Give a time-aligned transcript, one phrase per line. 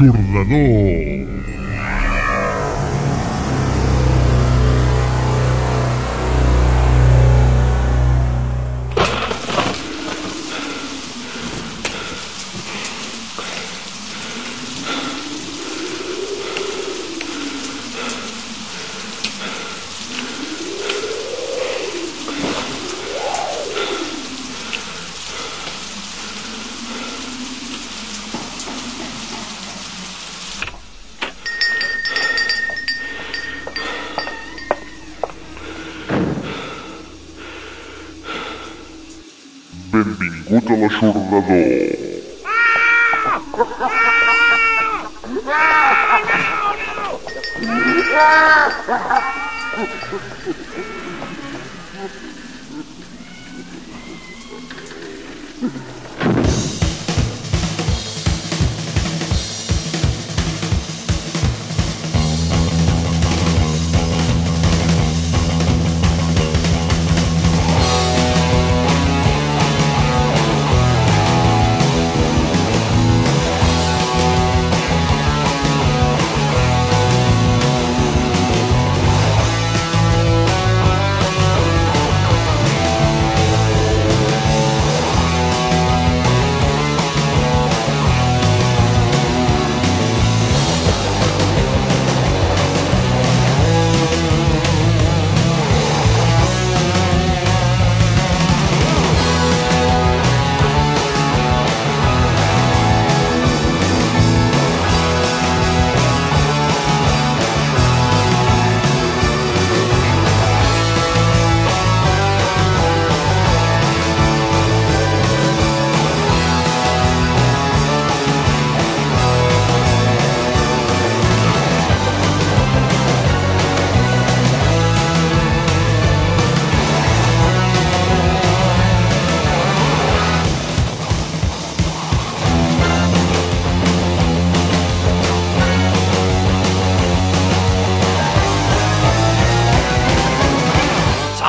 [0.00, 1.17] L'Aixordador.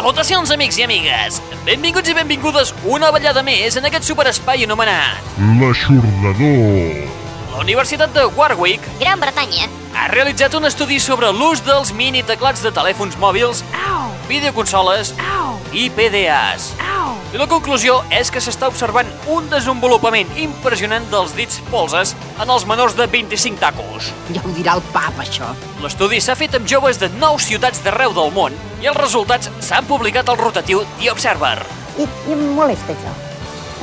[0.10, 1.36] Salutacions, amics i amigues!
[1.68, 7.19] Benvinguts i benvingudes una ballada més en aquest superespai anomenat L'Aixordador.
[7.60, 9.68] La Universitat de Warwick Gran Bretanya.
[9.94, 13.66] ha realitzat un estudi sobre l'ús dels mini teclats de telèfons mòbils,
[14.30, 15.12] videoconsoles
[15.76, 16.70] i PDAs.
[17.34, 22.64] I la conclusió és que s'està observant un desenvolupament impressionant dels dits polses en els
[22.66, 24.08] menors de 25 tacos.
[24.32, 25.52] Ja ho dirà el pap, això.
[25.84, 29.90] L'estudi s'ha fet amb joves de 9 ciutats d'arreu del món i els resultats s'han
[29.90, 31.58] publicat al rotatiu The Observer.
[31.98, 33.12] I, i em molesta això.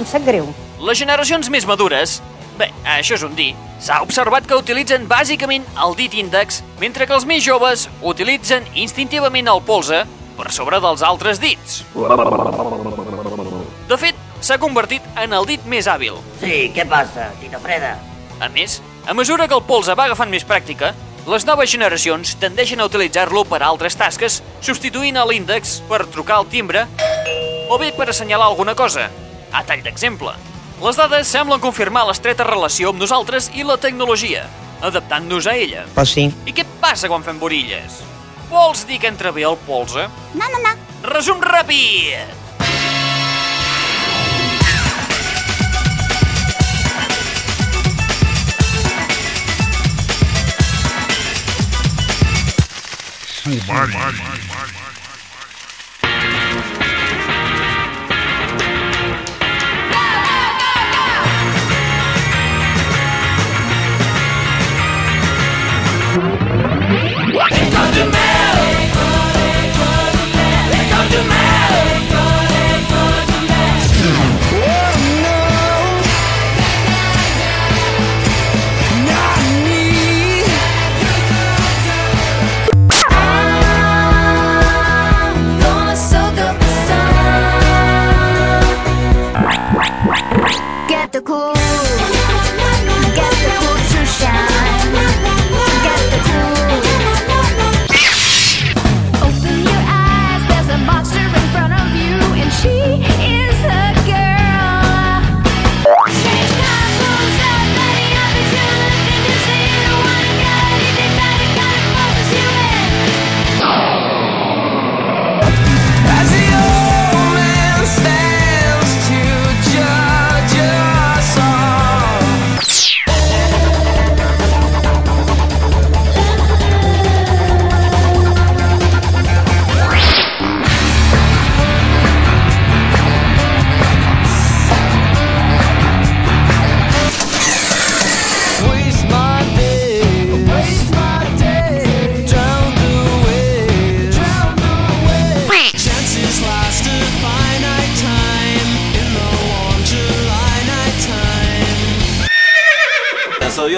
[0.00, 0.48] Em sap greu.
[0.80, 2.22] Les generacions més madures,
[2.58, 3.52] bé, això és un dir,
[3.82, 9.48] s'ha observat que utilitzen bàsicament el dit índex, mentre que els més joves utilitzen instintivament
[9.52, 10.04] el polze
[10.36, 11.82] per sobre dels altres dits.
[13.86, 16.18] De fet, s'ha convertit en el dit més hàbil.
[16.40, 17.96] Sí, què passa, Tita Freda?
[18.40, 20.92] A més, a mesura que el polze va agafant més pràctica,
[21.26, 26.40] les noves generacions tendeixen a utilitzar-lo per a altres tasques, substituint a l'índex per trucar
[26.40, 26.84] al timbre
[27.70, 29.08] o bé per assenyalar alguna cosa.
[29.50, 30.34] A tall d'exemple,
[30.82, 34.44] les dades semblen confirmar l'estreta relació amb nosaltres i la tecnologia,
[34.84, 35.86] adaptant-nos a ella.
[35.94, 36.28] Pues sí.
[36.46, 38.02] I què passa quan fem borilles?
[38.50, 40.08] Vols dir que entra bé el polze?
[40.36, 40.74] No, no, no.
[41.08, 42.44] Resum ràpid!
[53.46, 54.35] Sumari.
[67.96, 68.25] demand.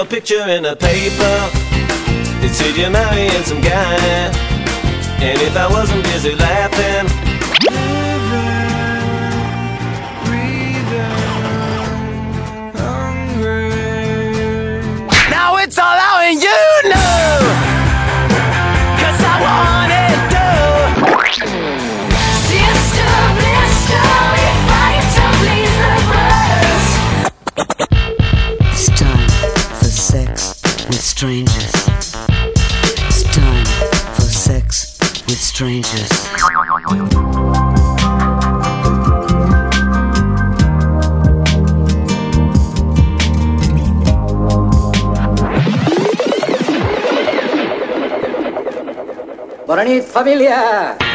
[0.09, 1.37] Picture in a paper.
[2.41, 3.97] It said you're marrying some guy.
[5.21, 6.68] And if I wasn't busy laughing,
[49.79, 51.08] Bona nit, família!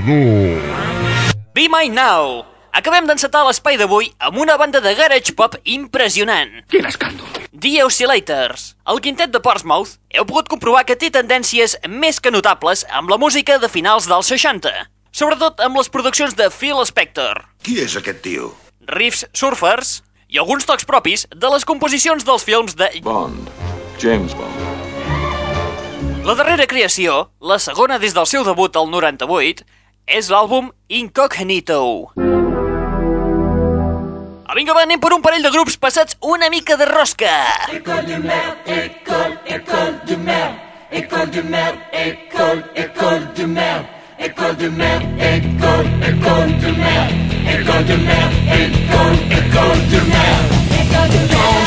[0.00, 1.42] L'aixordador.
[1.54, 2.46] Be Mine Now!
[2.72, 6.62] Acabem d'encetar l'espai d'avui amb una banda de garage pop impressionant.
[6.70, 7.26] Quin escàndol.
[7.50, 8.76] The Oscillators.
[8.88, 13.18] El quintet de Portsmouth heu pogut comprovar que té tendències més que notables amb la
[13.18, 14.70] música de finals dels 60.
[15.10, 17.42] Sobretot amb les produccions de Phil Spector.
[17.62, 18.54] Qui és aquest tio?
[18.90, 20.00] riffs surfers
[20.32, 23.50] i alguns tocs propis de les composicions dels films de Bond.
[24.00, 24.56] James Bond.
[26.26, 29.62] La darrera creació, la segona des del seu debut al 98,
[30.10, 32.10] és l'àlbum Incognito.
[34.50, 37.30] Ah, vinga, va, anem per un parell de grups passats una mica de rosca.
[37.70, 40.50] École du mer, école, école du mer,
[40.90, 43.86] école du mer, école, école du mer,
[44.18, 44.98] école du mer,
[45.30, 47.06] école, école du mer,
[47.54, 48.26] école du mer,
[48.58, 50.38] école, école du mer.
[50.90, 51.06] Quand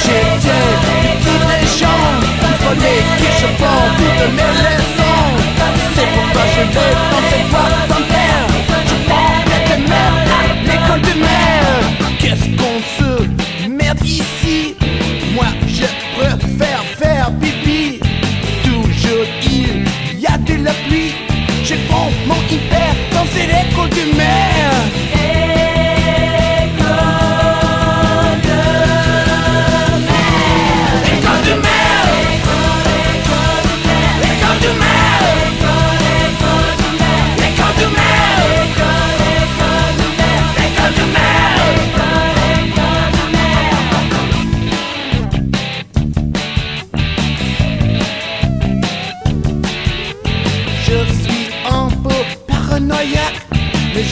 [0.04, 5.32] j'étais petit et jeune, il fallait que je prenne toutes mes leçons.
[5.96, 8.03] C'est pourquoi je vais dans cette boîte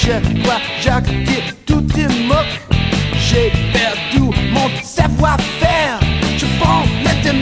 [0.01, 2.07] je vois Jacques que tout est.
[3.17, 5.99] J'ai perdu mon savoir-faire.
[6.37, 7.37] Je prends la de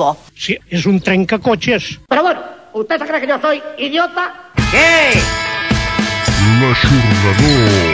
[0.00, 0.16] bo.
[0.34, 1.92] Sí, és un trencacotxes.
[2.08, 2.40] Pero bueno,
[2.72, 4.24] ¿usted se cree que yo soy idiota?
[6.60, 7.89] L'aixordador.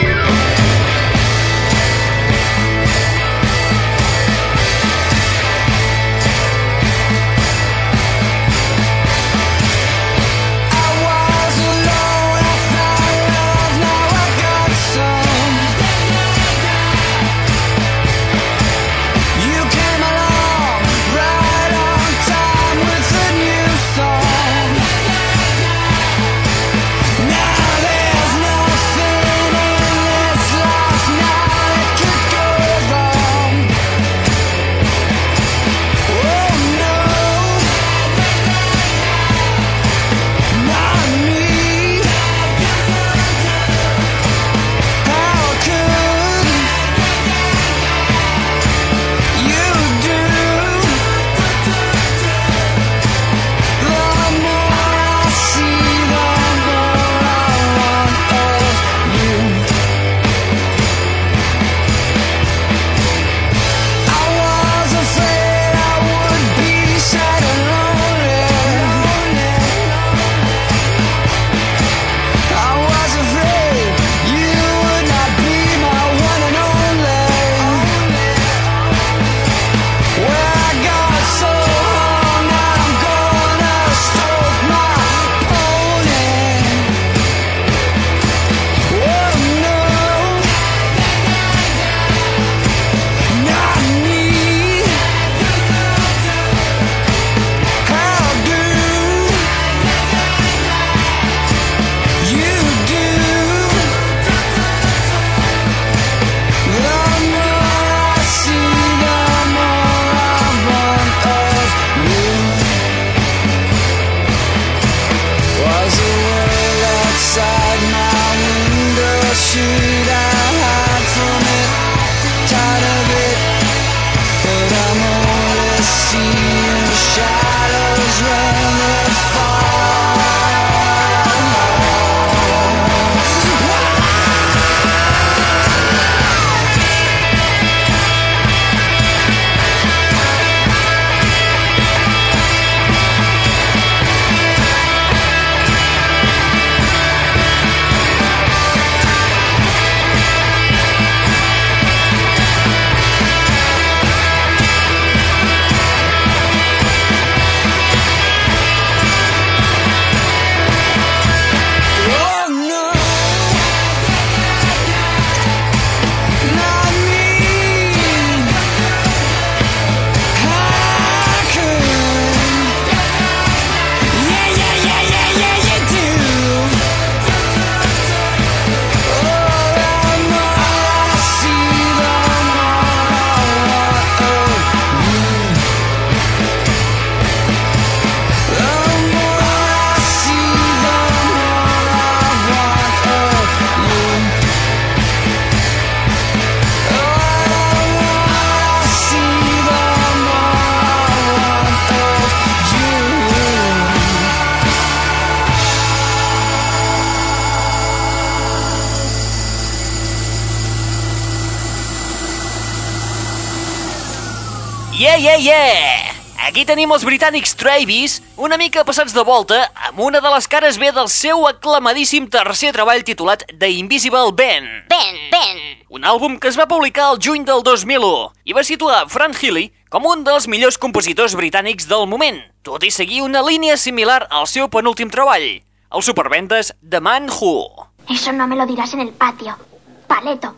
[214.97, 216.09] Yeah, yeah, yeah!
[216.41, 220.79] Aquí tenim els britànics Travis, una mica passats de volta, amb una de les cares
[220.81, 224.87] B del seu aclamadíssim tercer treball titulat The Invisible Band.
[224.89, 225.61] Ben, ben.
[225.93, 228.09] Un àlbum que es va publicar el juny del 2001
[228.49, 232.89] i va situar Frank Healy com un dels millors compositors britànics del moment, tot i
[232.89, 235.45] seguir una línia similar al seu penúltim treball,
[235.93, 237.85] el supervendes The Man Who.
[238.09, 239.59] Eso no me lo dirás en el patio.
[240.07, 240.57] Paleto.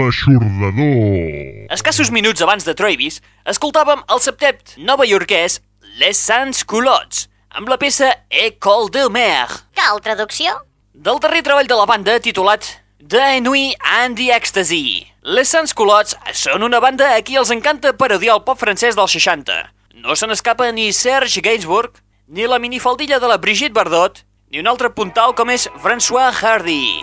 [0.00, 1.66] L'aixordador.
[1.74, 3.18] Escassos minuts abans de Travis,
[3.52, 5.58] escoltàvem el septet novaiorquès
[6.00, 10.54] Les Sans Culottes, amb la peça École de Mer, Cal traducció?
[10.94, 12.64] del darrer treball de la banda titulat
[13.06, 15.04] The Nuit and the Ecstasy.
[15.22, 19.12] Les Sans Culottes són una banda a qui els encanta parodiar el pop francès dels
[19.12, 19.58] 60.
[20.00, 21.92] No se n'escapa ni Serge Gainsbourg,
[22.28, 27.02] ni la minifaldilla de la Brigitte Bardot, ni un altre puntal com és François Hardy.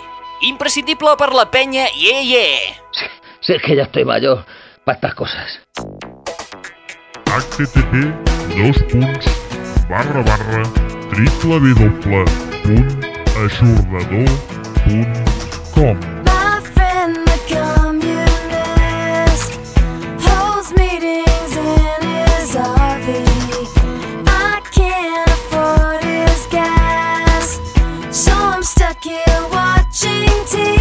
[0.49, 2.86] Imprescindible per la penya Yeah Yeah.
[3.47, 4.43] Si es que ya estoy mayor
[4.83, 5.61] para estas cosas.
[7.27, 7.93] http
[8.57, 9.25] dos punts
[9.87, 10.63] barra barra
[28.63, 30.76] stuck here watching TV.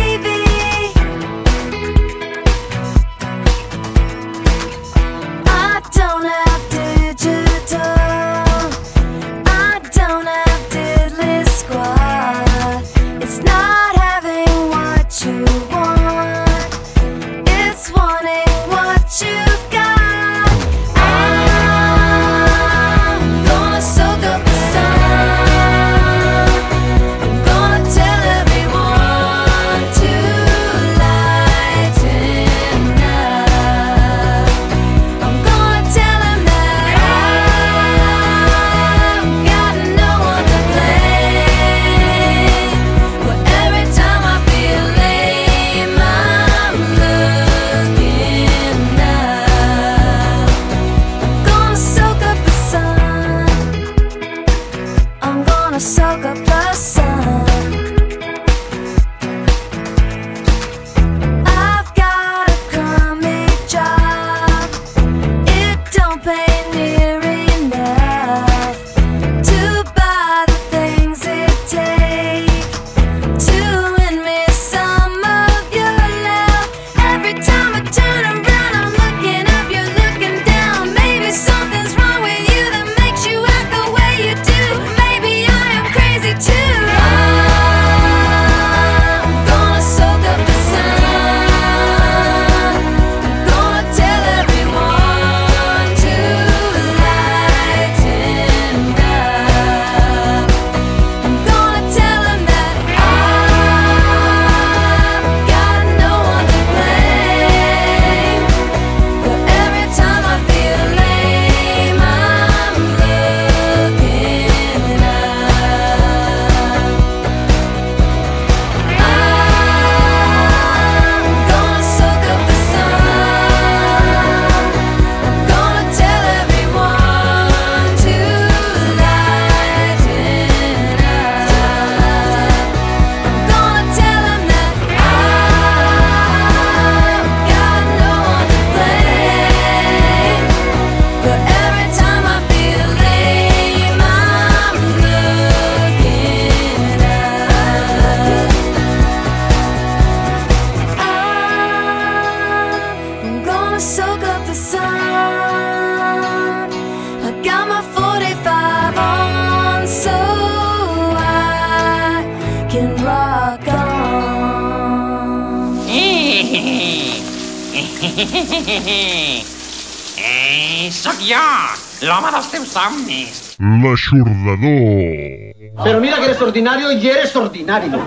[176.37, 177.99] eres ordinario y eres ordinario.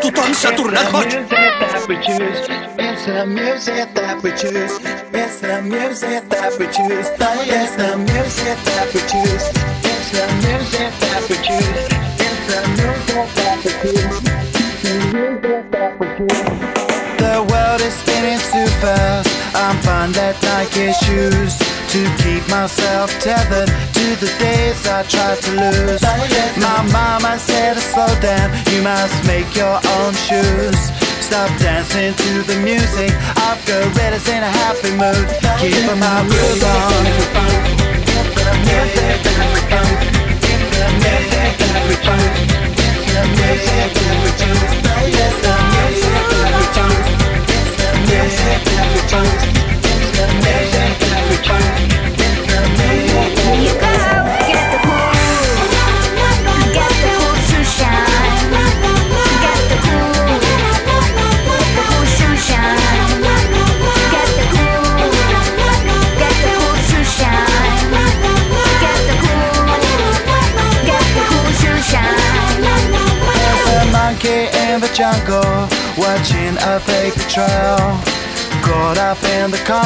[0.00, 1.08] Tutan Saturnat Hot.
[17.18, 19.30] The world is spinning too fast.
[19.54, 21.56] I'm fine that Nike shoes
[21.94, 24.63] to keep myself tethered to the day
[25.08, 26.02] tried to lose.
[26.56, 30.78] My mama said to slow down, you must make your own shoes.
[31.20, 35.26] Stop dancing to the music I've got gorillas in a happy mood.
[35.60, 37.04] Keep my groove on.
[38.04, 39.34] Keep the music,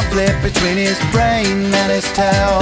[0.09, 2.61] split between his brain and his tail.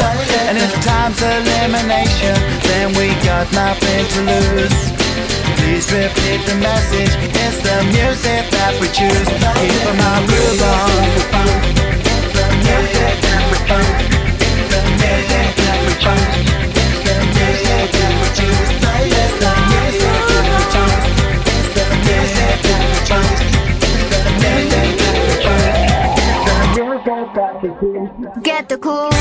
[0.49, 2.35] And if time's elimination,
[2.67, 4.79] then we got nothing to lose.
[5.59, 9.29] Please repeat the message, it's the music that we choose.
[9.59, 11.07] Keep my groove on.
[12.67, 13.26] Music.
[28.75, 29.16] っと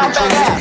[0.00, 0.59] come back out.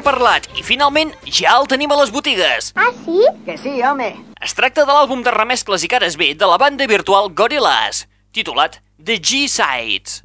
[0.00, 2.72] N'havíem parlat i finalment ja el tenim a les botigues.
[2.76, 3.20] Ah, sí?
[3.44, 4.16] Que sí, home.
[4.40, 8.80] Es tracta de l'àlbum de remescles i cares B de la banda virtual Gorillaz, titulat
[8.98, 10.22] The G-Sides.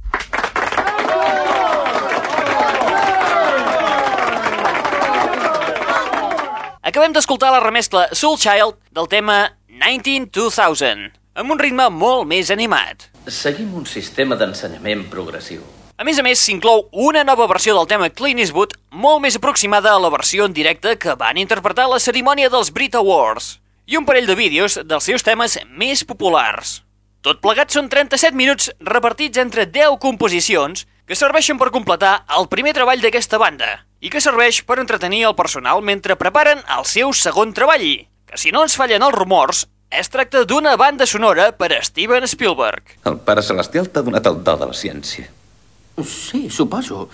[6.85, 13.09] Acabem d'escoltar la remescla Soul Child del tema 19-2000, amb un ritme molt més animat.
[13.27, 15.74] Seguim un sistema d'ensenyament progressiu.
[15.95, 19.93] A més a més, s'inclou una nova versió del tema Clean Eastwood molt més aproximada
[19.95, 23.95] a la versió en directe que van interpretar a la cerimònia dels Brit Awards i
[23.95, 26.81] un parell de vídeos dels seus temes més populars.
[27.23, 32.75] Tot plegat són 37 minuts repartits entre 10 composicions que serveixen per completar el primer
[32.75, 33.71] treball d'aquesta banda
[34.03, 37.87] i que serveix per entretenir el personal mentre preparen el seu segon treball,
[38.27, 42.27] que si no ens fallen els rumors, es tracta d'una banda sonora per a Steven
[42.27, 42.97] Spielberg.
[43.07, 45.31] El Pare Celestial t'ha donat el do de la ciència.
[46.03, 47.07] Sí, suposo.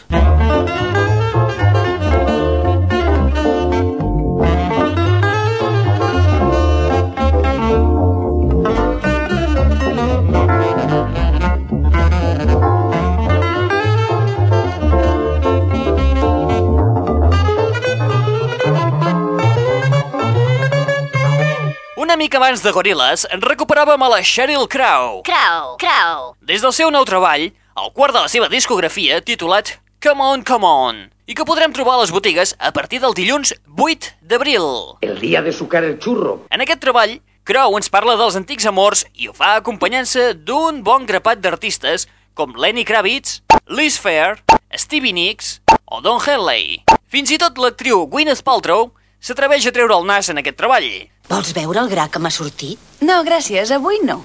[21.95, 25.21] Una mica abans de Gorillaz, recuperàvem a la Sheryl Crow.
[25.23, 26.33] Crow, crow.
[26.41, 30.67] Des del seu nou treball, el quart de la seva discografia, titulat Come On, Come
[30.67, 34.65] On, i que podrem trobar a les botigues a partir del dilluns 8 d'abril.
[35.01, 36.41] El día de sucar el churro.
[36.49, 41.05] En aquest treball, Crow ens parla dels antics amors i ho fa acompanyant-se d'un bon
[41.09, 42.07] grapat d'artistes
[42.37, 44.41] com Lenny Kravitz, Liz Fair,
[44.75, 46.81] Stevie Nicks o Don Henley.
[47.11, 50.87] Fins i tot l'actriu Gwyneth Paltrow s'atreveix a treure el nas en aquest treball.
[51.29, 52.79] Vols veure el gra que m'ha sortit?
[53.01, 54.21] No, gràcies, avui no.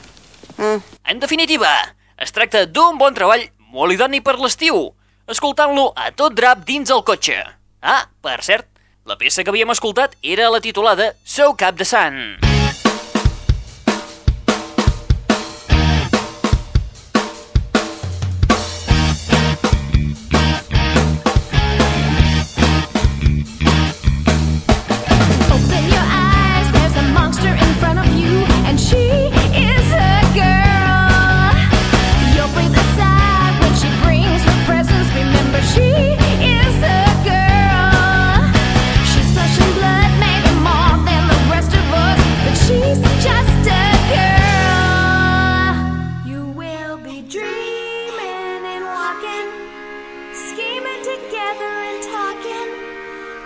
[0.58, 1.70] En definitiva,
[2.16, 4.88] es tracta d'un bon treball molt idoni per l'estiu,
[5.28, 7.38] escoltant-lo a tot drap dins el cotxe.
[7.82, 8.68] Ah, per cert,
[9.06, 12.45] la peça que havíem escoltat era la titulada So Cap de Sant.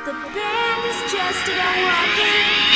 [0.03, 2.70] The band is just a walking.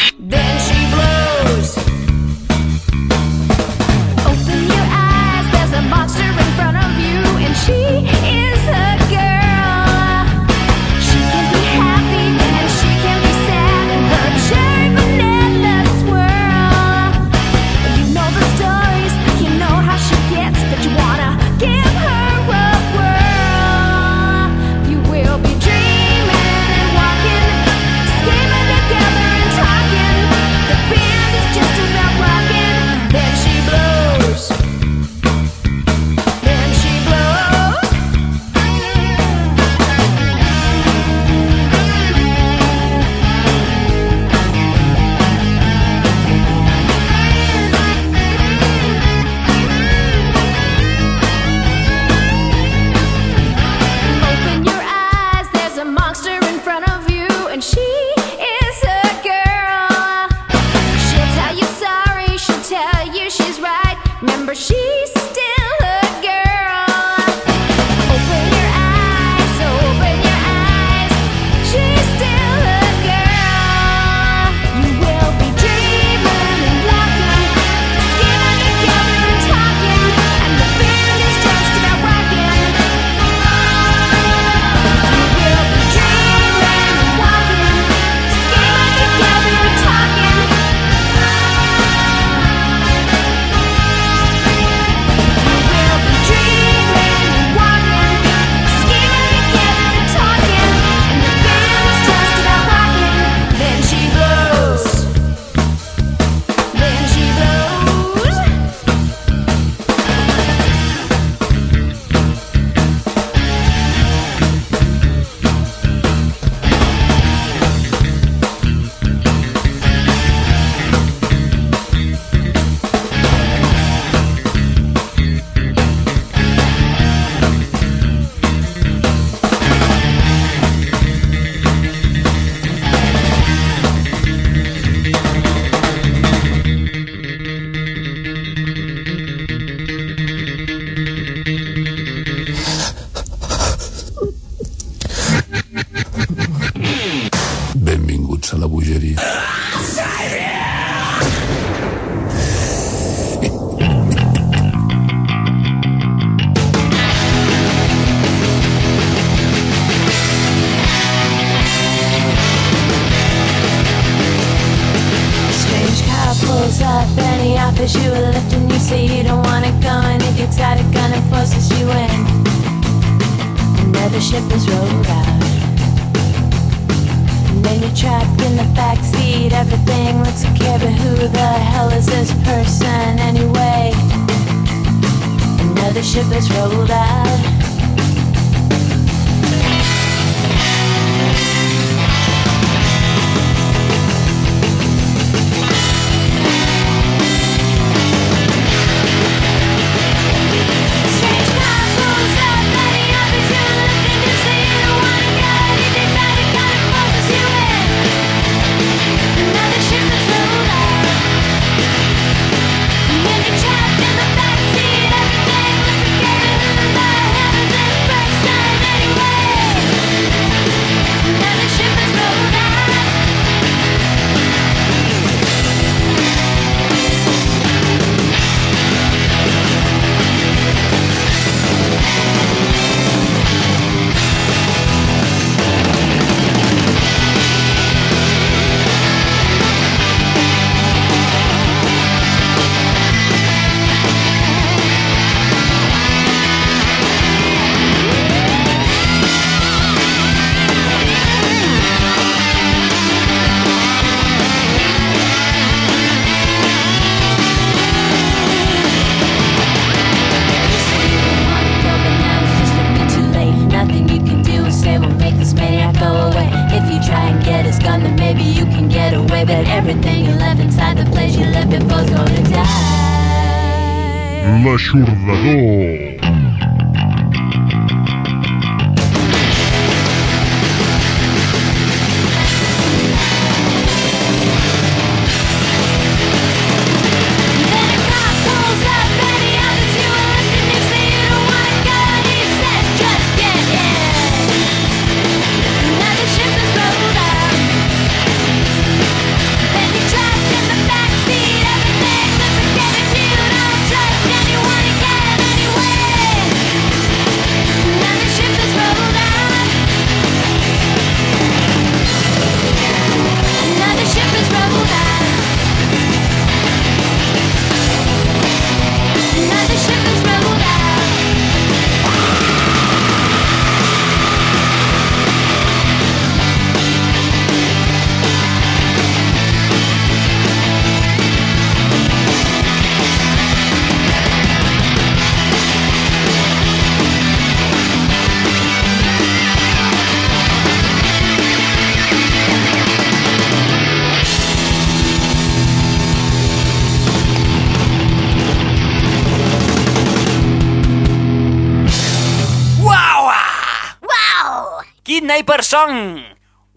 [355.74, 356.20] Song!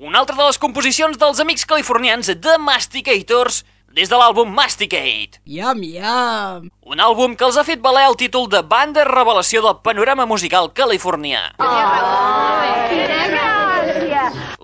[0.01, 3.59] Una altra de les composicions dels amics californians The Masticators
[3.93, 5.37] des de l'àlbum Masticate.
[5.45, 6.63] Yum, yum.
[6.81, 10.71] Un àlbum que els ha fet valer el títol de banda revelació del panorama musical
[10.73, 11.43] californià.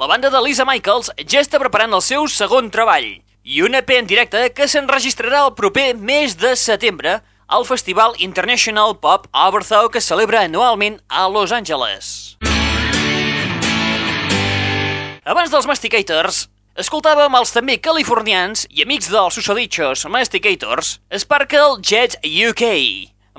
[0.02, 3.12] La banda de Lisa Michaels ja està preparant el seu segon treball
[3.44, 8.98] i un EP en directe que s'enregistrarà el proper mes de setembre al Festival International
[8.98, 12.34] Pop Overthrow que celebra anualment a Los Angeles.
[15.24, 16.38] Abans dels Masticators,
[16.76, 22.64] escoltàvem els també californians i amics dels susodichos Masticators, Sparkle Jet UK,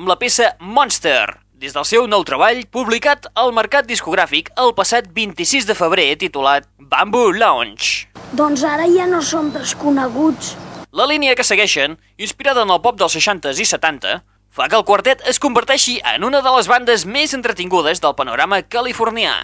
[0.00, 1.26] amb la peça Monster,
[1.60, 6.64] des del seu nou treball publicat al mercat discogràfic el passat 26 de febrer titulat
[6.80, 8.08] Bamboo Lounge.
[8.32, 10.54] Doncs ara ja no som desconeguts.
[10.96, 14.88] La línia que segueixen, inspirada en el pop dels 60s i 70, fa que el
[14.88, 19.34] quartet es converteixi en una de les bandes més entretingudes del panorama californià,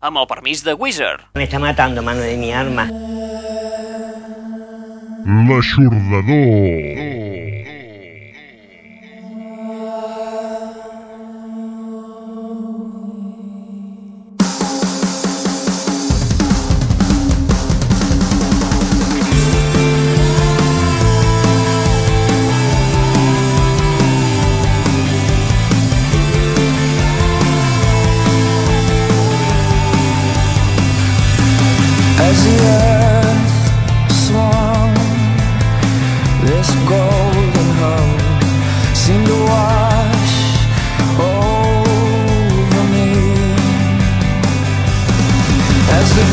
[0.00, 1.20] amb el permís de Wizard.
[1.34, 2.88] Me está matando, mano de mi arma.
[5.48, 7.69] L'aixordador.
[32.22, 33.56] As the earth
[34.26, 34.94] swung,
[36.44, 38.20] this golden home
[38.94, 40.34] seemed to wash
[41.18, 43.10] over me.
[45.98, 46.24] As the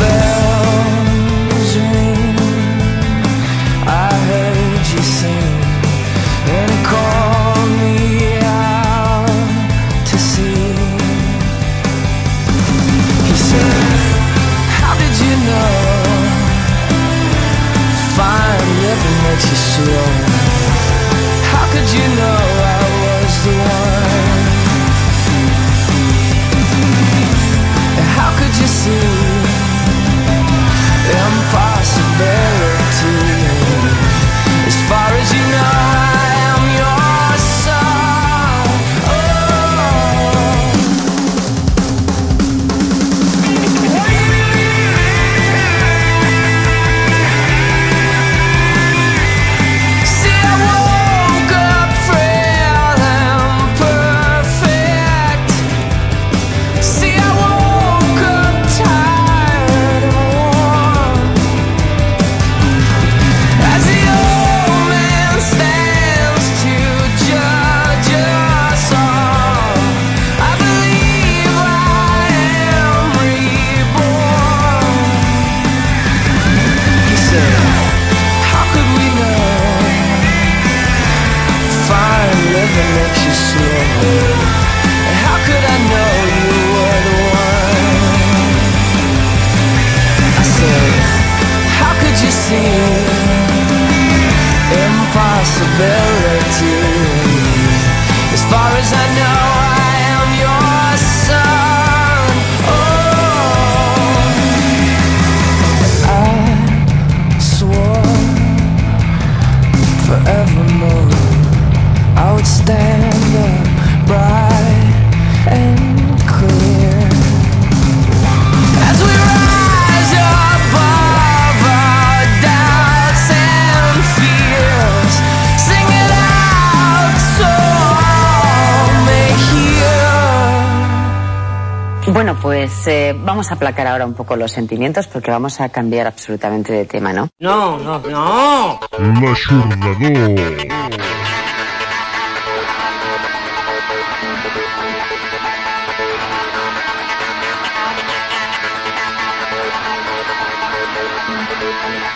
[133.58, 137.28] aplacar ahora un poco los sentimientos porque vamos a cambiar absolutamente de tema, ¿no?
[137.40, 138.80] No, no, no.
[139.22, 140.68] L'aixordador.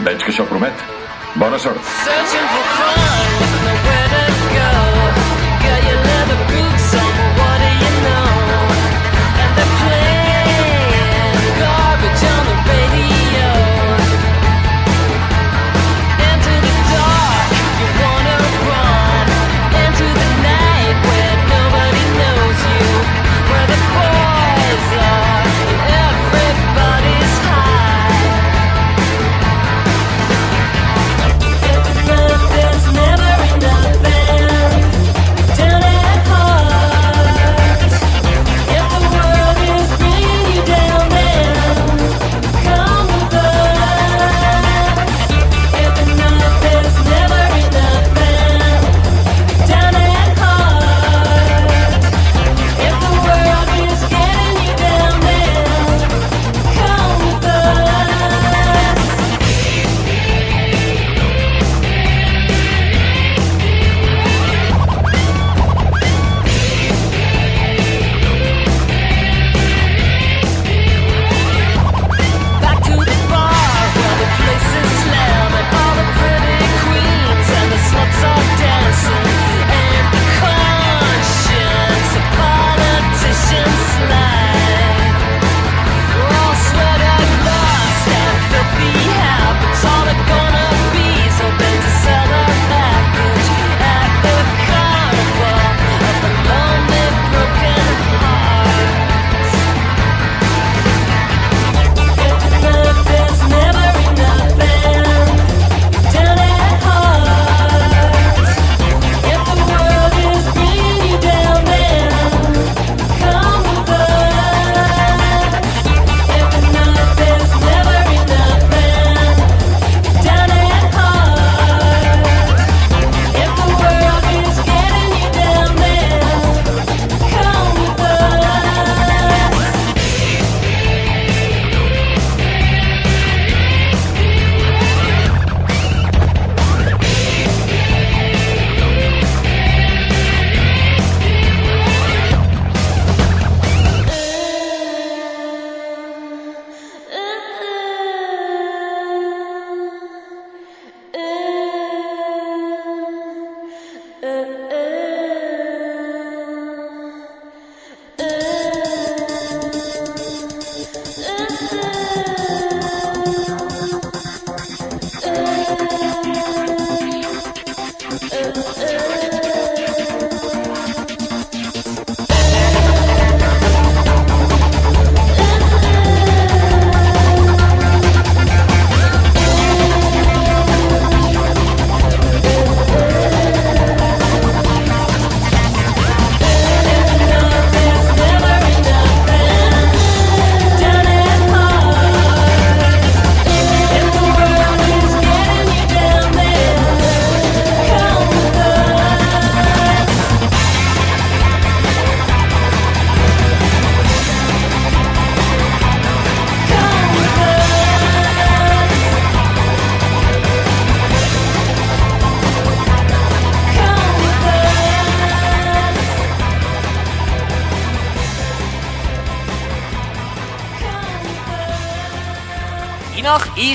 [0.02, 0.88] Veig que això promet.
[1.42, 2.91] Bona sort.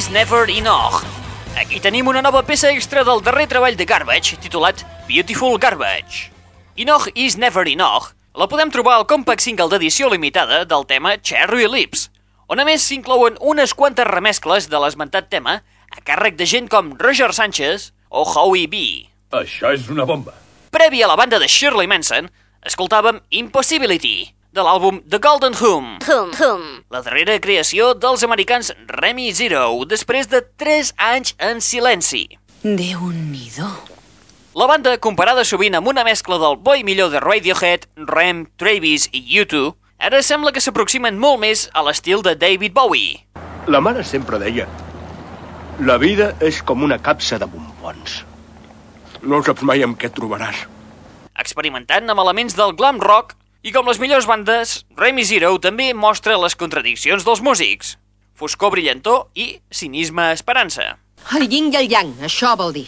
[0.07, 1.03] Is never enough.
[1.59, 6.31] Aquí tenim una nova peça extra del darrer treball de Garbage, titulat Beautiful Garbage.
[6.77, 11.67] Enoch is never enough la podem trobar al compact single d'edició limitada del tema Cherry
[11.67, 12.11] Lips,
[12.47, 15.59] on a més s'inclouen unes quantes remescles de l'esmentat tema
[15.91, 18.85] a càrrec de gent com Roger Sánchez o Howie B.
[19.35, 20.37] Això és una bomba.
[20.71, 22.31] Previ a la banda de Shirley Manson,
[22.63, 26.63] escoltàvem Impossibility, de l'àlbum The Golden Hum, Hum, hum.
[26.91, 32.25] la darrera creació dels americans Remy Zero, després de 3 anys en silenci.
[32.65, 33.69] Déu-n'hi-do.
[34.57, 39.21] La banda, comparada sovint amb una mescla del boi millor de Radiohead, Rem, Travis i
[39.43, 43.21] U2, ara sembla que s'aproximen molt més a l'estil de David Bowie.
[43.69, 44.65] La mare sempre deia
[45.85, 48.23] la vida és com una capsa de bombons.
[49.21, 50.65] No saps mai amb què et trobaràs.
[51.37, 53.35] experimentant amb elements del glam rock
[53.67, 57.97] I com les millors bandes, Remy Zero també mostra les contradiccions dels músics.
[58.39, 60.93] Foscor brillantor i cinisme esperança.
[61.35, 62.87] El yin i el yang, això vol dir.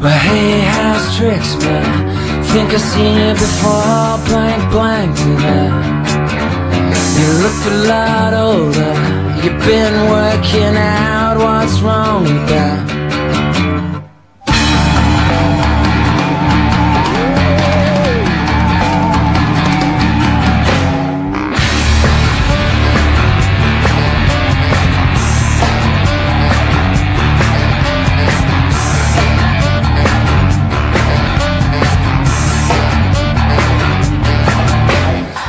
[0.00, 4.16] Well, hey, house tricks, I think I've seen you before.
[4.32, 6.07] Blank, blank to that.
[7.18, 8.94] You look a lot older.
[9.42, 11.36] You've been working out.
[11.38, 12.98] What's wrong with that?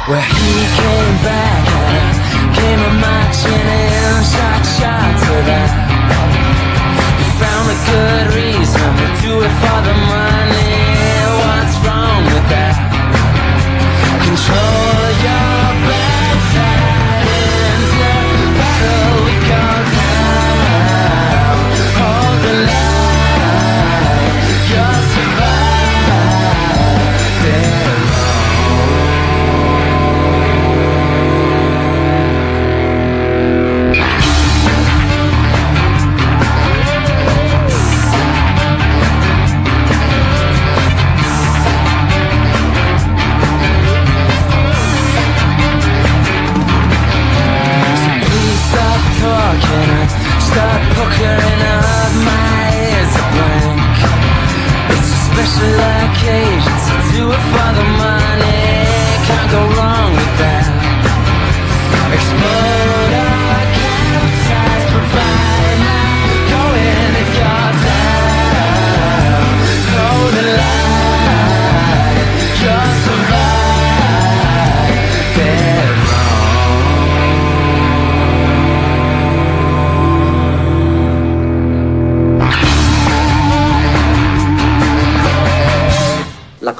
[0.09, 0.78] Where he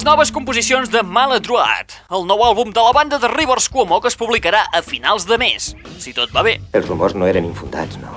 [0.00, 4.08] les noves composicions de Maladroit, el nou àlbum de la banda de Rivers Cuomo que
[4.08, 6.54] es publicarà a finals de mes, si tot va bé.
[6.72, 8.14] Els rumors no eren infundats, no?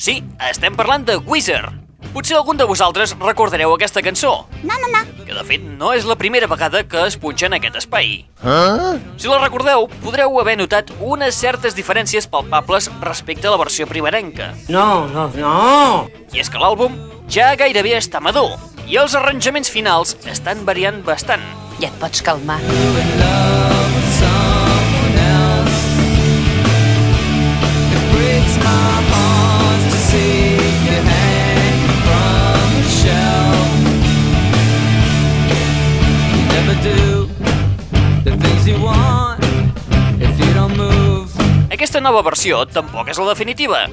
[0.00, 1.74] Sí, estem parlant de Wizard.
[2.14, 5.02] Potser algun de vosaltres recordareu aquesta cançó, No, no, no.
[5.26, 8.24] que de fet no és la primera vegada que es punxa en aquest espai.
[8.40, 8.94] Ah?
[9.18, 14.54] Si la recordeu, podreu haver notat unes certes diferències palpables respecte a la versió primerenca.
[14.72, 16.08] No, no, no.
[16.32, 16.96] I és que l'àlbum
[17.28, 18.54] ja gairebé està madur,
[18.88, 21.44] i els arranjaments finals estan variant bastant.
[21.78, 22.58] Ja et pots calmar.
[41.78, 43.84] Aquesta nova versió tampoc és la definitiva,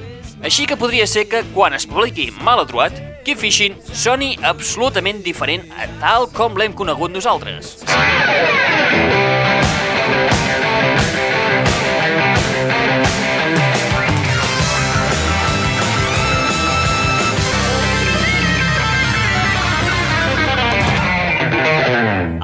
[0.42, 5.88] així que podria ser que quan es publiqui Maladroit, Keep Fishing soni absolutament diferent a
[6.02, 7.76] tal com l'hem conegut nosaltres.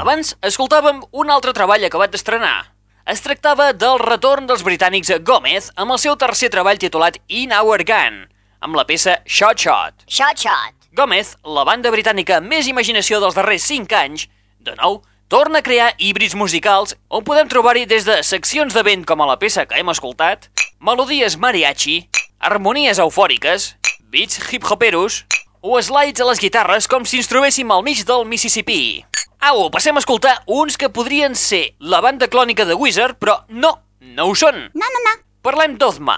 [0.03, 2.72] Abans escoltàvem un altre treball acabat d'estrenar.
[3.03, 7.83] Es tractava del retorn dels britànics Gómez amb el seu tercer treball titulat In Our
[7.83, 8.21] Gun,
[8.63, 10.05] amb la peça Shot Shot.
[10.07, 10.77] Shot, shot.
[10.95, 14.29] Gómez, la banda britànica amb més imaginació dels darrers 5 anys,
[14.63, 19.03] de nou, torna a crear híbrids musicals on podem trobar-hi des de seccions de vent
[19.09, 20.47] com a la peça que hem escoltat,
[20.79, 22.05] melodies mariachi,
[22.39, 23.73] harmonies eufòriques,
[24.15, 25.25] beats hip-hoperos
[25.59, 29.03] o slides a les guitarres com si ens trobéssim al mig del Mississippi.
[29.43, 33.73] Au, passem a escoltar uns que podrien ser la banda clònica de Wizard, però no,
[34.15, 34.69] no ho són.
[34.71, 35.15] No, no, no.
[35.43, 36.15] Parlem d'Ozma,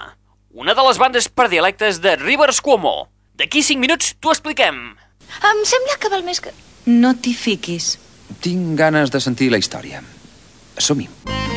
[0.53, 3.09] una de les bandes per dialectes de Rivers Cuomo.
[3.41, 4.85] D'aquí 5 minuts t'ho expliquem.
[5.41, 6.53] Em sembla que val més que...
[6.85, 7.95] No t'hi fiquis.
[8.45, 10.05] Tinc ganes de sentir la història.
[10.77, 11.09] Som-hi.
[11.09, 11.54] Chances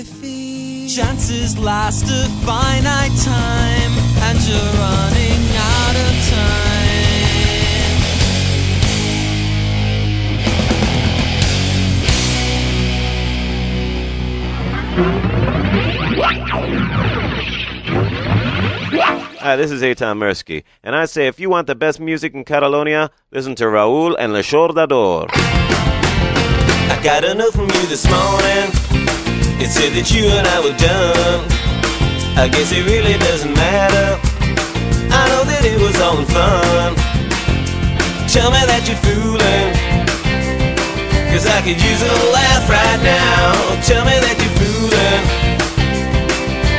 [0.00, 0.88] carries your.
[0.88, 3.92] Chances last a finite time,
[4.26, 6.60] and you're running out of time.
[19.40, 22.44] Hi, this is Eitan Mirsky, and I say if you want the best music in
[22.44, 25.28] Catalonia, listen to Raúl and Le Chordador.
[25.32, 28.89] I got a note from you this morning.
[29.60, 31.44] It said that you and I were done.
[32.40, 34.16] I guess it really doesn't matter.
[35.12, 36.96] I know that it was all in fun.
[38.24, 39.68] Tell me that you're fooling.
[41.28, 43.52] Cause I could use a laugh right now.
[43.84, 45.22] Tell me that you're fooling.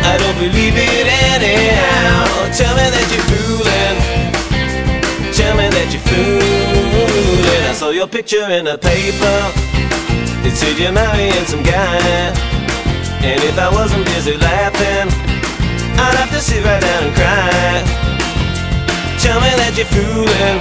[0.01, 2.49] I don't believe it anyhow.
[2.49, 3.97] Tell me that you're fooling.
[5.37, 7.61] Tell me that you're fooling.
[7.69, 9.37] I saw your picture in the paper.
[10.49, 12.60] It said you're marrying some guy.
[13.23, 15.07] And if I wasn't busy laughing,
[15.93, 17.85] I'd have to sit right down and cry.
[19.21, 20.57] Tell me that you're fooling.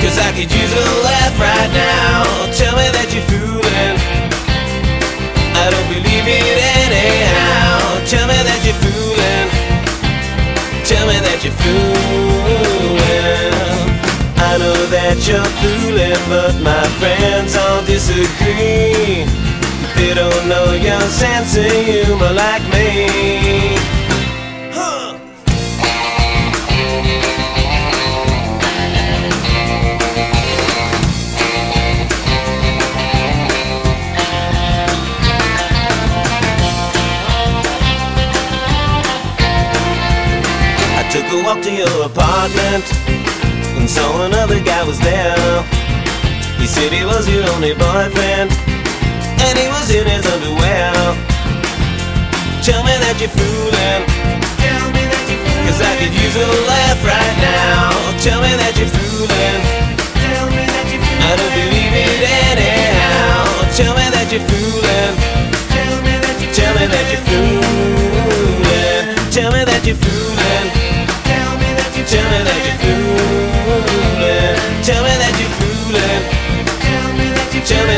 [0.00, 2.24] Cause I could use a laugh right now.
[2.56, 3.96] Tell me that you're fooling.
[5.60, 8.00] I don't believe it anyhow.
[8.08, 9.48] Tell me that you're fooling.
[10.88, 13.52] Tell me that you're fooling.
[14.40, 19.28] I know that you're fooling, but my friends all disagree.
[19.96, 23.78] They don't know your sense of humor like me.
[41.14, 42.84] Took a walk to your apartment
[43.78, 45.62] and saw another guy was there.
[46.58, 48.73] He said he was your only boyfriend
[49.44, 50.92] and he was in his underwear.
[52.64, 54.02] Tell me that you're fooling.
[54.56, 55.68] Tell me that you're fooling.
[55.68, 57.92] Cause I could use a laugh right now.
[58.24, 59.60] Tell me that you're fooling.
[60.16, 61.28] Tell me that you're fooling.
[61.28, 63.68] I don't believe it anyhow.
[63.76, 65.12] Tell me that you're fooling.
[65.76, 67.84] Tell me that you're Tell me that you're fooling.
[69.28, 70.66] Tell me that you're fooling.
[71.28, 73.44] Tell me that you're Tell me that you're fooling.
[74.84, 76.22] Tell me that you're fooling.
[76.80, 77.93] Tell me that you're Tell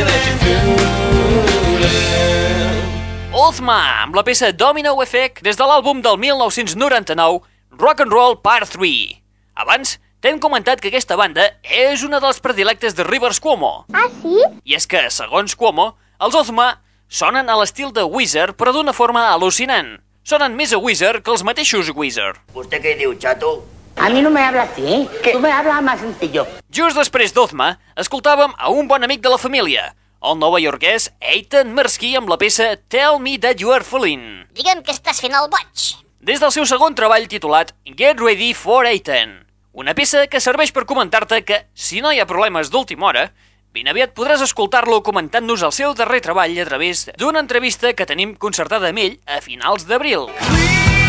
[3.56, 7.38] Ozma, amb la peça Domino Effect des de l'àlbum del 1999,
[7.80, 9.14] Rock and Roll Part 3.
[9.56, 13.86] Abans, t'hem comentat que aquesta banda és una dels predilectes de Rivers Cuomo.
[13.96, 14.34] Ah, sí?
[14.60, 16.68] I és que, segons Cuomo, els Ozma
[17.08, 19.94] sonen a l'estil de Weezer, però d'una forma al·lucinant.
[20.20, 22.34] Sonen més a Weezer que els mateixos Weezer.
[22.52, 23.62] ¿Usted qué diu, chato?
[23.96, 25.32] A mí no me habla así, ¿eh?
[25.32, 26.44] Tú me hablas más sencillo.
[26.68, 29.94] Just després d'Ozma, escoltàvem a un bon amic de la família,
[30.26, 34.46] el novaiorquès Eitan Mirsky amb la peça Tell Me That You Are Fooling.
[34.58, 35.84] Digue'm que estàs fent el boig.
[36.26, 39.38] Des del seu segon treball titulat Get Ready for Eitan.
[39.76, 43.28] Una peça que serveix per comentar-te que, si no hi ha problemes d'última hora,
[43.76, 48.34] ben aviat podràs escoltar-lo comentant-nos el seu darrer treball a través d'una entrevista que tenim
[48.34, 50.32] concertada amb ell a finals d'abril.
[50.32, 51.05] On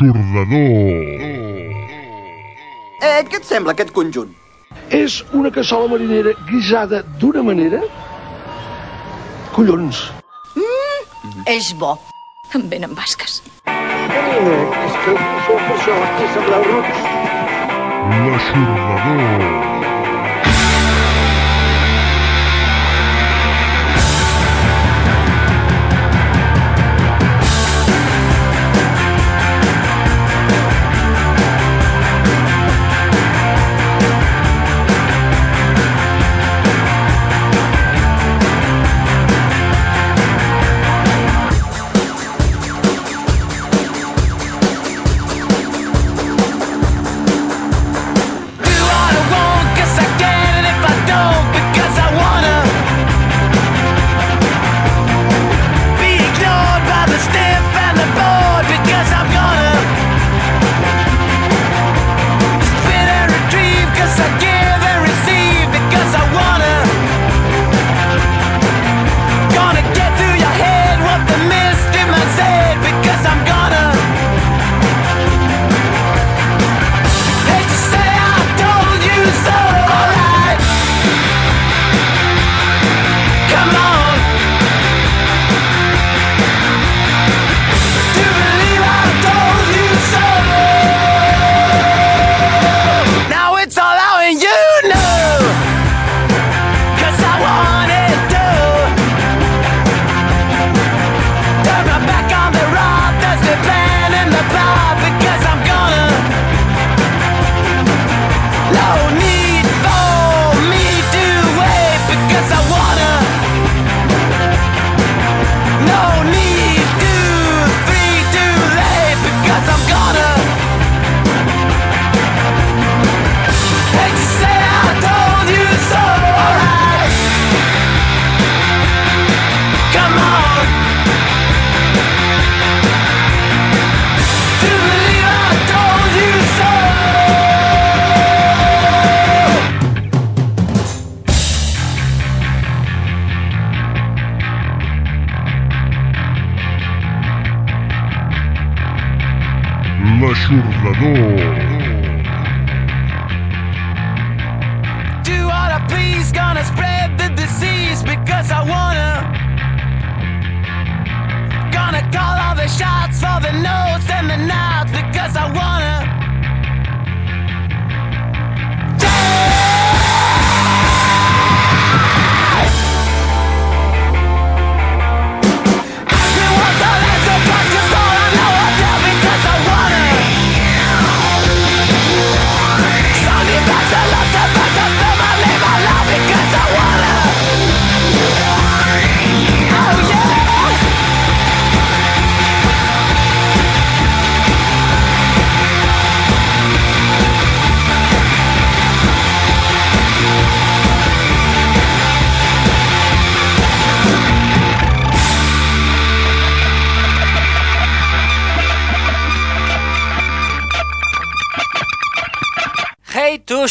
[0.00, 1.20] L'aixordador.
[3.04, 4.32] Eh, què et sembla aquest conjunt?
[4.96, 7.82] És una cassola marinera guisada d'una manera...
[9.52, 10.00] Collons.
[10.56, 11.96] Mm, és bo.
[12.56, 13.40] Em venen basques.
[13.68, 17.02] És que sou per això i sembleu rucs.
[18.30, 19.69] L'aixordador.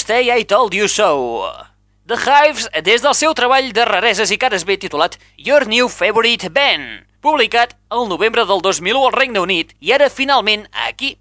[0.10, 1.51] Tuesday, I told you so.
[2.07, 6.49] The Hives, des del seu treball de rareses i cares bé titulat Your New Favorite
[6.49, 11.12] Band, publicat el novembre del 2001 al Regne Unit i ara finalment aquí.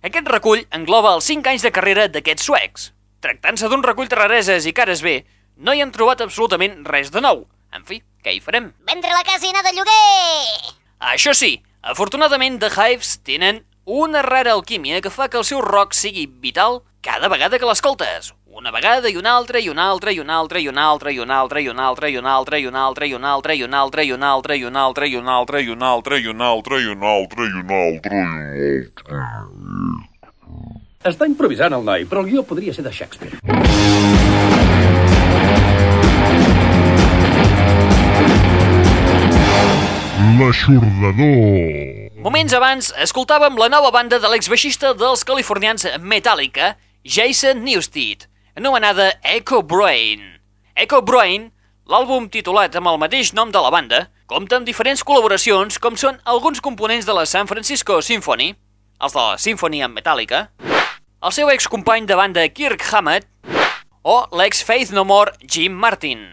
[0.00, 2.90] Aquest recull engloba els 5 anys de carrera d'aquests suecs.
[3.20, 5.18] Tractant-se d'un recull de rareses i cares bé,
[5.60, 7.44] no hi han trobat absolutament res de nou.
[7.76, 8.72] En fi, què hi farem?
[8.88, 10.77] Vendre la casina de lloguer!
[10.98, 15.94] Això sí, afortunadament The Hives tenen una rara alquímia que fa que el seu rock
[15.94, 18.34] sigui vital cada vegada que l'escoltes.
[18.58, 21.18] Una vegada i una altra i una altra i una altra i una altra i
[21.20, 23.62] una altra i una altra i una altra i una altra i una altra i
[23.62, 26.26] una altra i una altra i una altra i una altra i una altra i
[26.26, 28.18] una altra i una altra i una altra i una altra.
[31.06, 33.38] Està improvisant el noi, però el guió podria ser de Shakespeare.
[40.38, 42.10] l'aixordador.
[42.22, 49.62] Moments abans, escoltàvem la nova banda de l'exbaixista dels californians Metallica, Jason Newsted, anomenada Echo
[49.62, 50.22] Brain.
[50.76, 51.50] Echo Brain,
[51.90, 56.18] l'àlbum titulat amb el mateix nom de la banda, compta amb diferents col·laboracions com són
[56.24, 58.52] alguns components de la San Francisco Symphony,
[59.02, 60.48] els de la Symphony amb Metallica,
[61.18, 63.26] el seu excompany de banda Kirk Hammett
[64.02, 66.28] o l'ex-Faith No More Jim Martin.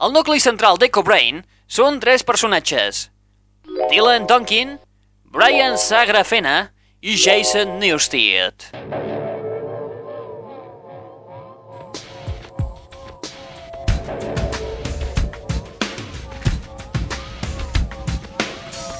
[0.00, 3.08] El nucli central d'Echo Brain són tres personatges,
[3.64, 4.78] Dylan Donkin,
[5.24, 6.70] Brian Sagrafena
[7.02, 8.54] i Jason Newsted.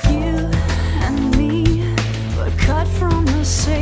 [0.09, 0.51] You
[1.05, 1.95] and me
[2.37, 3.80] were cut from the same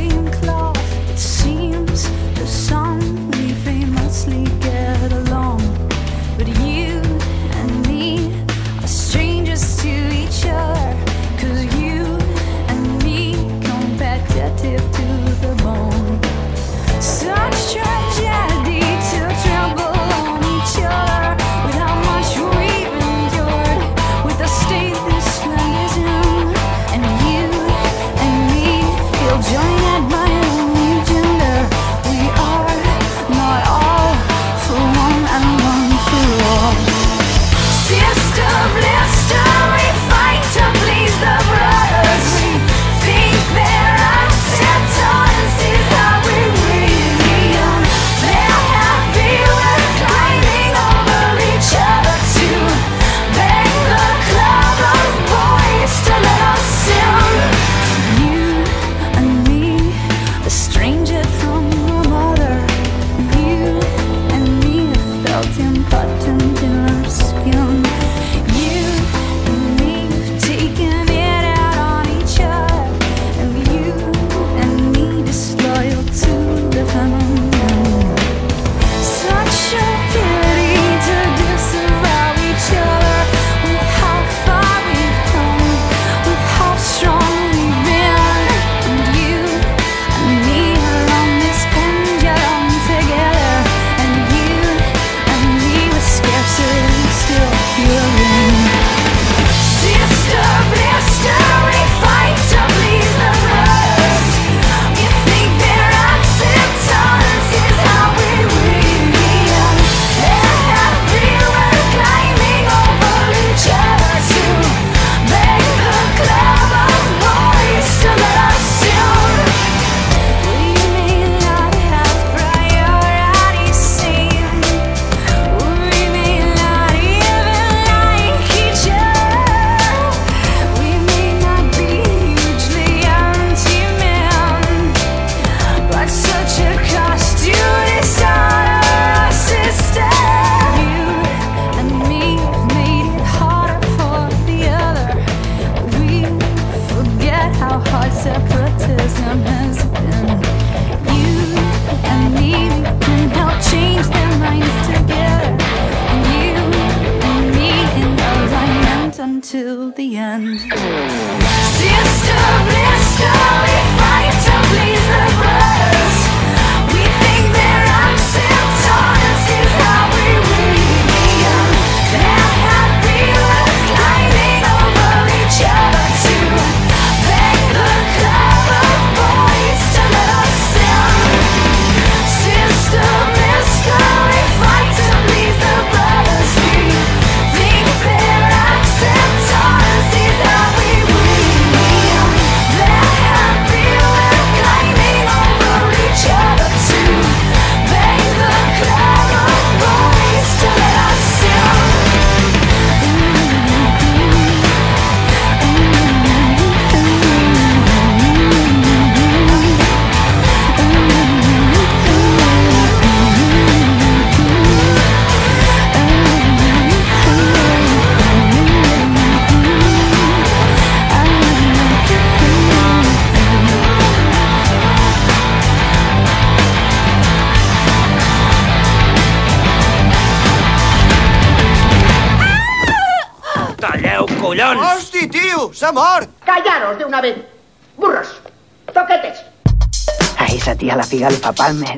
[241.19, 241.97] Cigalpa Palmer.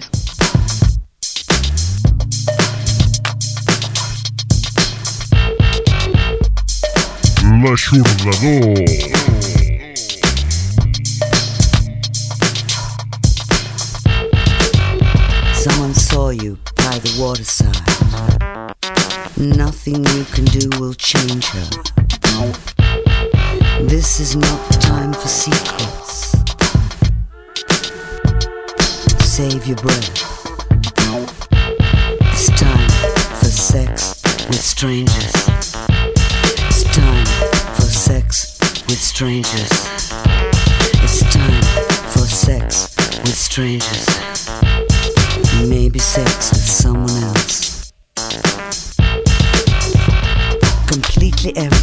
[7.61, 9.20] L'Aixordador.
[46.01, 47.93] Sex with someone else.
[50.87, 51.80] Completely empty.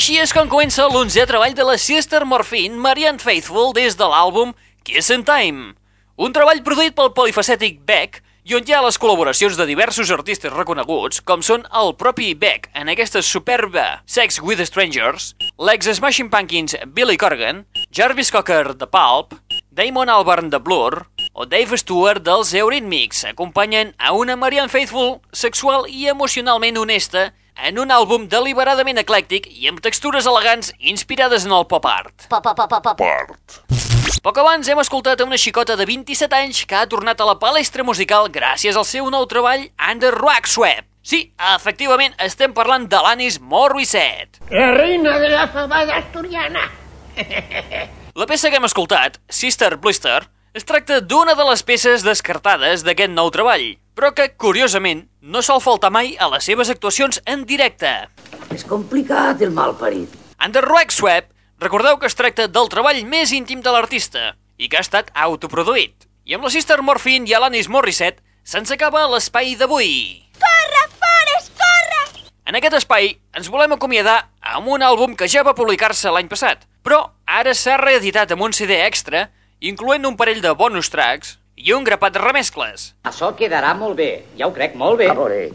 [0.00, 4.54] Així és com comença l'onzè treball de la Sister Morphine Marianne Faithful des de l'àlbum
[4.80, 5.74] Kiss and Time.
[6.16, 10.54] Un treball produït pel polifacètic Beck i on hi ha les col·laboracions de diversos artistes
[10.54, 17.20] reconeguts, com són el propi Beck en aquesta superba Sex with Strangers, l'ex-Smashing Pumpkins Billy
[17.20, 19.36] Corgan, Jarvis Cocker de Pulp,
[19.68, 25.84] Damon Albarn de Blur o Dave Stewart dels Eurythmics acompanyen a una Marianne Faithful sexual
[25.92, 27.34] i emocionalment honesta
[27.66, 32.26] en un àlbum deliberadament eclèctic i amb textures elegants inspirades en el pop art.
[32.30, 33.80] Pop, pop, pop, pop, pop.
[34.20, 37.38] Poc abans hem escoltat a una xicota de 27 anys que ha tornat a la
[37.40, 40.84] palestra musical gràcies al seu nou treball Under Rock Swap.
[41.00, 41.22] Sí,
[41.54, 44.42] efectivament, estem parlant de l'Anis Morissette.
[44.52, 46.66] La reina de la fabada asturiana.
[48.20, 53.12] La peça que hem escoltat, Sister Blister, es tracta d'una de les peces descartades d'aquest
[53.14, 53.68] nou treball,
[54.00, 57.90] però que, curiosament, no sol faltar mai a les seves actuacions en directe.
[58.48, 60.14] És complicat el mal parit.
[60.40, 61.26] Under Rock Swap,
[61.60, 66.08] recordeu que es tracta del treball més íntim de l'artista i que ha estat autoproduït.
[66.24, 69.92] I amb la Sister Morphine i Alanis Morissette se'ns acaba l'espai d'avui.
[70.40, 72.24] Corre, Forrest, corre!
[72.48, 76.64] En aquest espai ens volem acomiadar amb un àlbum que ja va publicar-se l'any passat,
[76.80, 79.26] però ara s'ha reeditat amb un CD extra,
[79.60, 82.94] incloent un parell de bonus tracks i un grapat de remescles.
[83.04, 85.10] Això quedarà molt bé, ja ho crec molt bé.
[85.12, 85.50] A veure.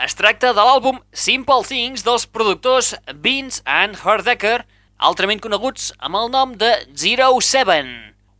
[0.00, 4.62] Es tracta de l'àlbum Simple Things dels productors Vince and Hardecker,
[4.96, 7.90] altrament coneguts amb el nom de Zero Seven,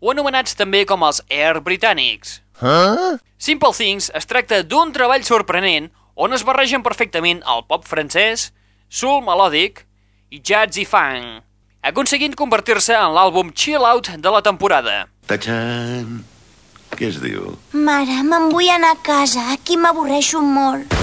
[0.01, 2.39] o anomenats també com els Air Britànics.
[2.63, 3.19] Huh?
[3.37, 8.51] Simple Things es tracta d'un treball sorprenent on es barregen perfectament el pop francès,
[8.89, 9.85] soul melòdic
[10.33, 11.45] i jazz i funk,
[11.85, 15.03] aconseguint convertir-se en l'àlbum chill out de la temporada.
[15.29, 16.30] Tachan.
[16.97, 17.55] Què es diu?
[17.73, 19.51] Mare, me'n vull anar a casa.
[19.55, 20.97] Aquí m'avorreixo molt.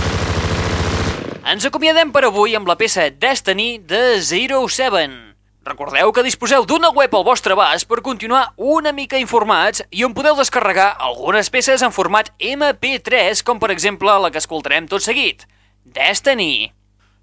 [1.47, 5.27] Ens acomiadem per avui amb la peça Destiny de Zero Seven.
[5.67, 10.13] Recordeu que disposeu d'una web al vostre abast per continuar una mica informats i on
[10.15, 15.43] podeu descarregar algunes peces en format MP3, com per exemple la que escoltarem tot seguit,
[15.83, 16.71] Destiny.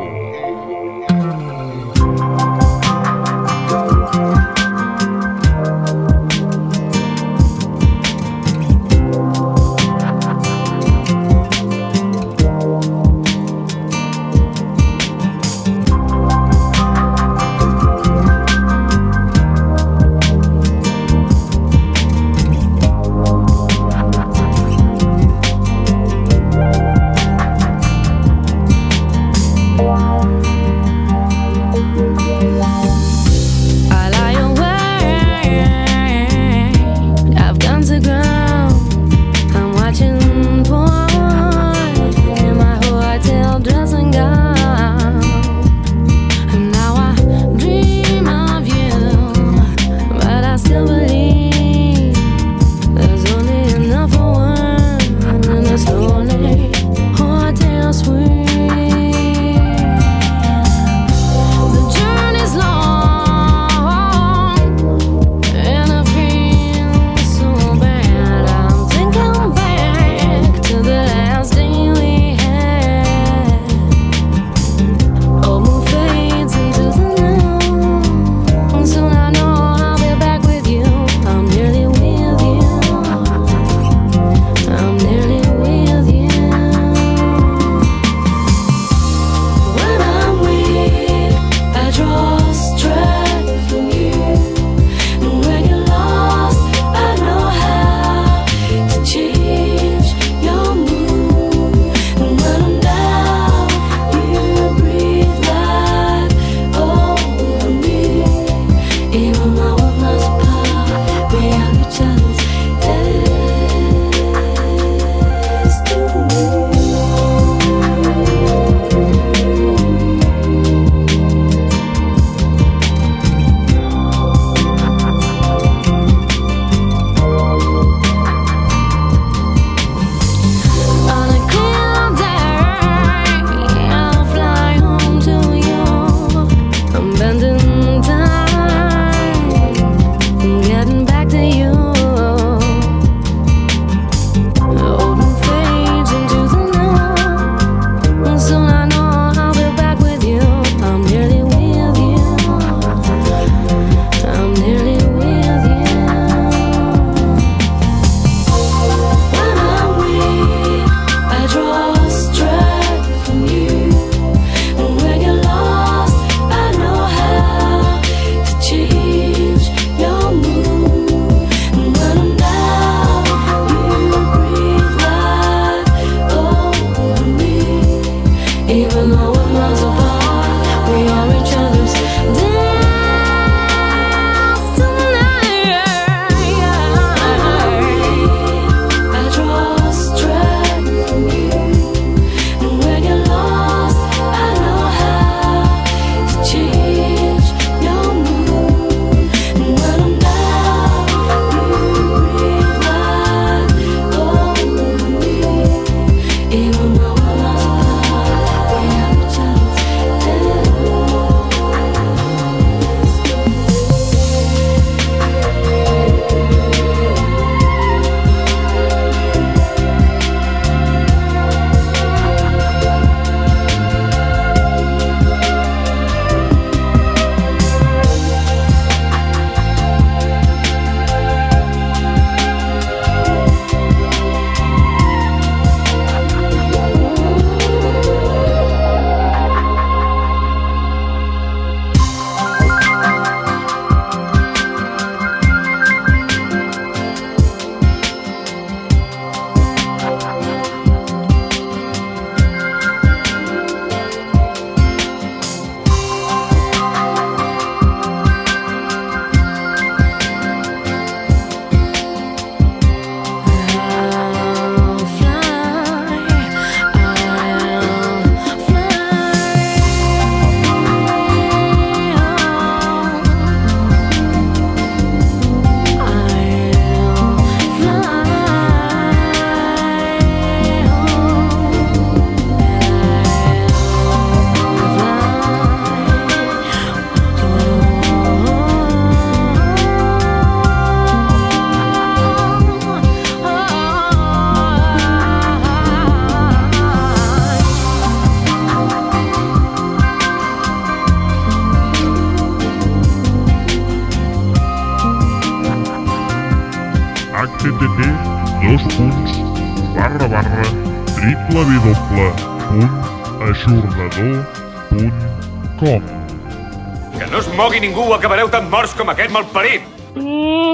[317.55, 319.83] mogui ningú, acabareu tan morts com aquest malparit!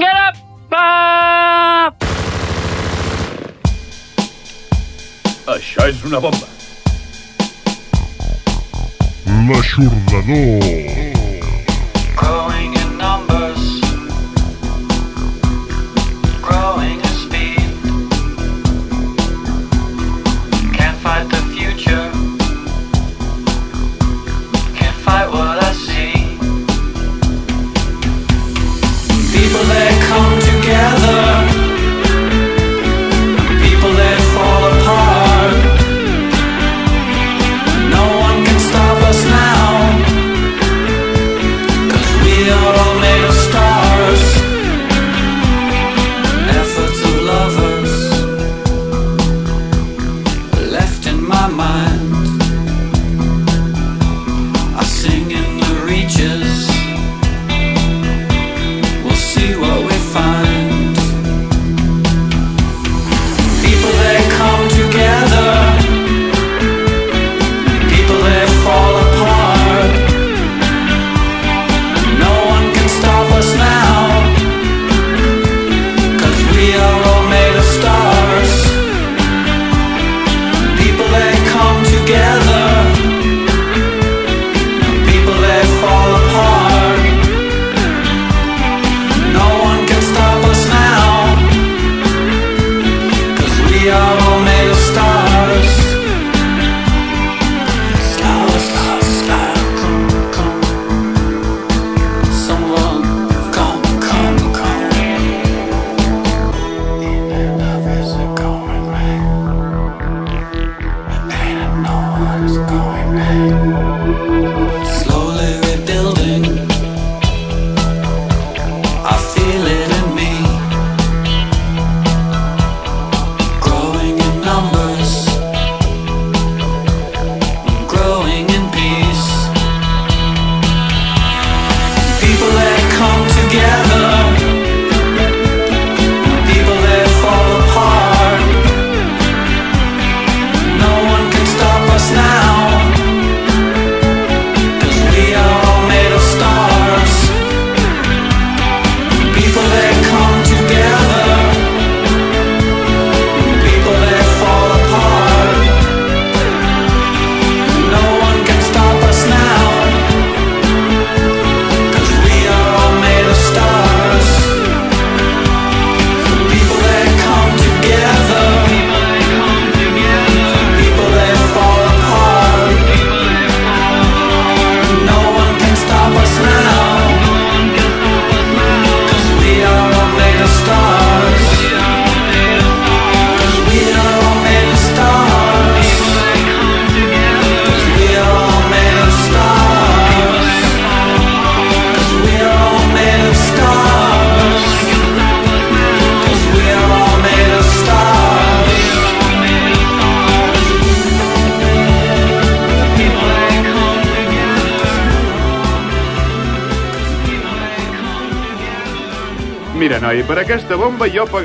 [0.02, 0.86] Grapa!
[5.56, 6.46] Això és una bomba.
[9.48, 10.91] L'aixordador.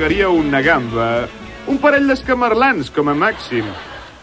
[0.08, 1.28] pagaria una gamba.
[1.68, 3.66] Un parell d'escamarlans, com a màxim.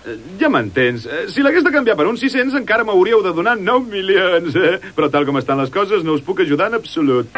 [0.01, 1.05] Eh, ja m'entens.
[1.05, 4.55] Eh, si l'hagués de canviar per uns 600, encara m'hauríeu de donar 9 milions.
[4.57, 4.79] Eh?
[4.97, 7.29] Però tal com estan les coses, no us puc ajudar en absolut.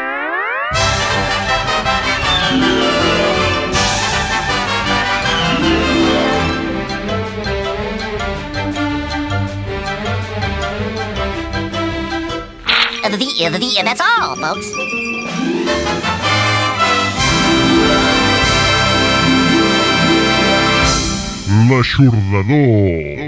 [13.88, 16.27] That's all, folks.
[21.66, 23.27] L'Aixordador.